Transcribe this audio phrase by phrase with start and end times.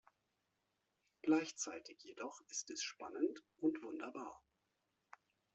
[1.21, 4.41] Gleichzeitig jedoch ist es spannend und wunderbar.